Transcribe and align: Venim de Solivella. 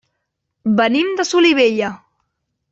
Venim 0.79 1.13
de 1.21 1.27
Solivella. 1.33 1.95